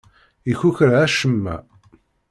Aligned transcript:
Ikukra 0.51 0.95
acemma. 1.05 1.55